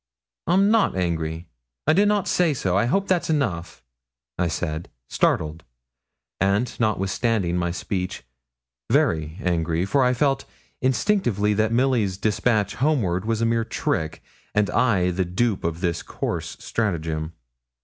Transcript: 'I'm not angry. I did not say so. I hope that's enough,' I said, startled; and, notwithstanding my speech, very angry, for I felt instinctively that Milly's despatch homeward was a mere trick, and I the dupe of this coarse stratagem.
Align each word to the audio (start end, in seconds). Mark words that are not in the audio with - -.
'I'm 0.47 0.71
not 0.71 0.95
angry. 0.95 1.47
I 1.85 1.93
did 1.93 2.07
not 2.07 2.27
say 2.27 2.55
so. 2.55 2.75
I 2.75 2.85
hope 2.85 3.07
that's 3.07 3.29
enough,' 3.29 3.83
I 4.35 4.47
said, 4.47 4.89
startled; 5.07 5.63
and, 6.39 6.75
notwithstanding 6.79 7.55
my 7.55 7.69
speech, 7.69 8.23
very 8.91 9.37
angry, 9.43 9.85
for 9.85 10.03
I 10.03 10.15
felt 10.15 10.45
instinctively 10.81 11.53
that 11.53 11.71
Milly's 11.71 12.17
despatch 12.17 12.73
homeward 12.73 13.25
was 13.25 13.41
a 13.41 13.45
mere 13.45 13.63
trick, 13.63 14.23
and 14.55 14.71
I 14.71 15.11
the 15.11 15.23
dupe 15.23 15.63
of 15.63 15.81
this 15.81 16.01
coarse 16.01 16.57
stratagem. 16.59 17.33